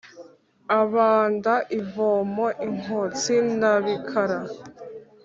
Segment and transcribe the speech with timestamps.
[0.81, 4.39] abanda ivomo i nkotsi na bikara